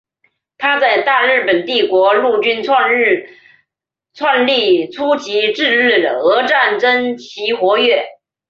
[0.57, 2.89] 他在大日本帝国陆军创
[4.47, 8.03] 立初期至日俄战争期间活跃。